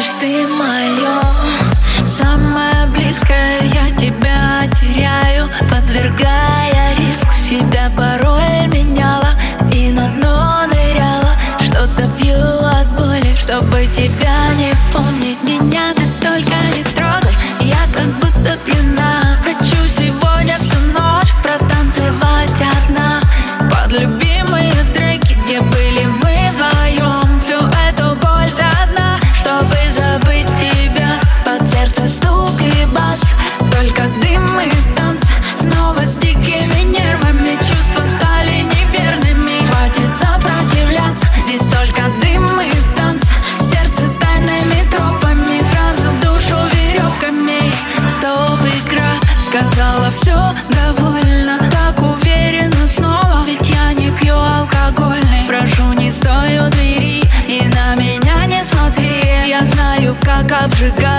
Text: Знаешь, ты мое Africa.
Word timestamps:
Знаешь, 0.00 0.14
ты 0.18 0.46
мое 0.46 1.69
Africa. 60.60 61.09